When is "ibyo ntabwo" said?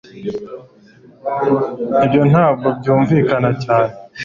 2.05-2.67